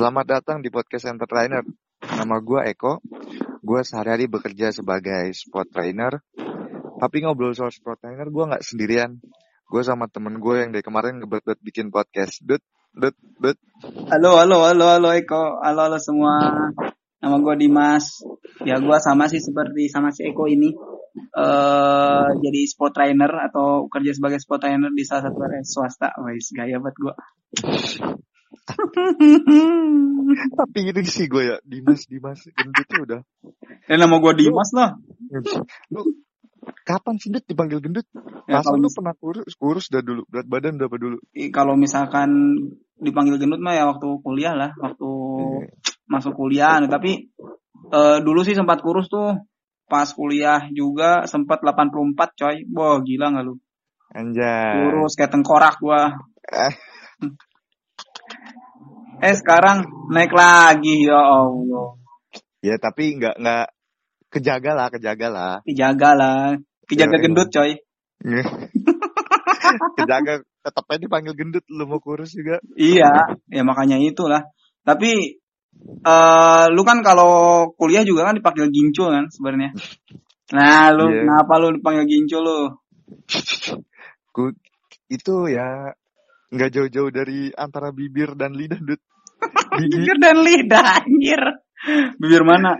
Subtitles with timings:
[0.00, 1.60] Selamat datang di podcast Entertainer.
[2.00, 3.04] Nama gue Eko.
[3.60, 6.24] Gue sehari-hari bekerja sebagai sport trainer.
[6.96, 9.20] Tapi ngobrol soal sport trainer gue nggak sendirian.
[9.68, 12.40] Gue sama temen gue yang dari kemarin ngebet bikin podcast.
[12.40, 12.64] Dut,
[12.96, 13.12] dut,
[13.44, 13.60] dut.
[14.08, 15.60] Halo, halo, halo, halo Eko.
[15.60, 16.48] Halo, halo semua.
[17.20, 18.24] Nama gue Dimas.
[18.64, 20.72] Ya gue sama sih seperti sama si Eko ini.
[21.36, 26.16] eh jadi sport trainer atau kerja sebagai sport trainer di salah satu swasta.
[26.24, 27.14] Wais, gaya banget gue.
[30.58, 32.40] Tapi ini sih gue ya, Dimas, Dimas.
[32.46, 33.20] Gendut tuh udah.
[33.90, 34.94] Eh nama gue Dimas lah.
[35.90, 36.02] Lu
[36.84, 38.06] kapan sih dipanggil gendut?
[38.46, 41.16] Ya, Masa lu mis- pernah kurus, kurus dah dulu, berat badan berapa dulu?
[41.54, 42.30] kalau misalkan
[43.00, 45.08] dipanggil gendut mah ya waktu kuliah lah, waktu
[46.10, 46.78] masuk kuliah.
[46.84, 47.30] Tapi
[47.90, 49.40] eh, dulu sih sempat kurus tuh.
[49.90, 52.56] Pas kuliah juga sempat 84 coy.
[52.70, 53.58] Wah gila nggak lu?
[54.14, 54.86] Anjay.
[54.86, 56.14] Kurus kayak tengkorak gua.
[59.20, 59.34] Eh.
[59.36, 61.96] Sekarang naik lagi ya Allah.
[62.64, 63.66] Ya tapi nggak nggak
[64.32, 65.54] kejaga lah, kejaga lah.
[65.64, 66.56] Dijaga lah.
[66.88, 67.70] Dijaga Ya, gendut coy.
[69.96, 72.60] kejaga tetap aja dipanggil gendut lu mau kurus juga.
[72.76, 74.44] Iya, ya makanya itulah.
[74.84, 75.40] Tapi
[76.04, 79.72] eh lu kan kalau kuliah juga kan dipanggil gincu kan sebenarnya.
[80.50, 81.24] Nah, lu Iya.
[81.24, 82.60] kenapa lu dipanggil gincu lu?
[84.34, 84.50] Ku,
[85.08, 85.94] itu ya
[86.50, 89.00] nggak jauh-jauh dari antara bibir dan lidah dut.
[89.78, 89.96] Gigi.
[90.02, 91.42] Bibir dan lidah anjir.
[92.18, 92.76] Bibir mana?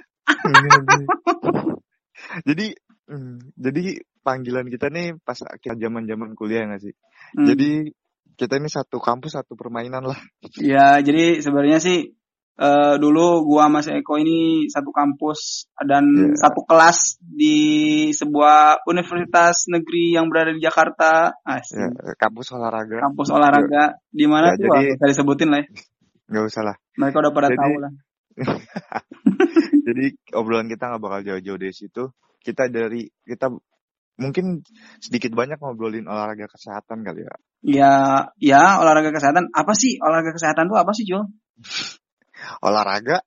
[2.46, 2.66] jadi
[3.08, 3.82] hmm, jadi
[4.20, 6.94] panggilan kita nih pas akhir zaman-zaman kuliah nggak sih?
[7.38, 7.46] Hmm.
[7.48, 7.90] Jadi
[8.36, 10.20] kita ini satu kampus satu permainan lah.
[10.56, 12.16] Ya, jadi sebenarnya sih
[12.60, 16.36] eh dulu gua sama si Eko ini satu kampus dan Iya.
[16.36, 17.56] satu kelas di
[18.12, 21.32] sebuah universitas negeri yang berada di Jakarta.
[21.40, 21.80] Asik.
[21.80, 21.88] Ya,
[22.20, 23.00] kampus olahraga.
[23.00, 24.76] Kampus olahraga di mana Ya, tuh?
[24.76, 25.66] jadi- Bisa disebutin lah ya.
[26.28, 26.76] Nggak usah lah.
[27.00, 27.92] Mereka udah pada Jadi- tahu lah.
[29.88, 30.04] Jadi
[30.36, 32.12] obrolan kita nggak bakal jauh-jauh dari situ.
[32.40, 33.48] Kita dari kita
[34.20, 34.60] mungkin
[35.00, 37.34] sedikit banyak ngobrolin olahraga kesehatan kali ya.
[37.60, 37.94] Ya,
[38.36, 39.48] ya olahraga kesehatan.
[39.52, 41.24] Apa sih olahraga kesehatan tuh apa sih, Jul?
[42.58, 43.22] Olahraga.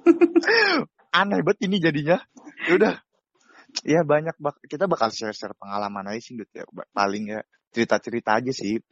[1.20, 2.18] Aneh banget ini jadinya.
[2.66, 2.94] Ya udah.
[3.86, 6.66] Ya banyak bak kita bakal share-share pengalaman aja sih Dut, ya.
[6.94, 7.40] Paling ya
[7.70, 8.82] cerita-cerita aja sih.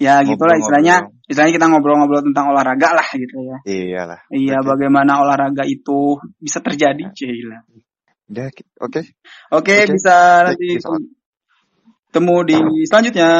[0.00, 1.04] Ya, gitulah istilahnya.
[1.04, 1.28] Ngobrol-ngobrol.
[1.30, 3.58] Istilahnya kita ngobrol-ngobrol tentang olahraga lah gitu ya.
[3.68, 4.20] Iyalah.
[4.32, 4.66] Iya, Oke.
[4.72, 7.60] bagaimana olahraga itu bisa terjadi, Cila.
[8.32, 8.64] Udah, oke.
[8.80, 9.04] Oke,
[9.52, 9.74] Oke.
[9.92, 10.16] bisa
[10.48, 10.88] Baik, nanti bisa.
[12.08, 12.56] temu di
[12.88, 13.30] selanjutnya.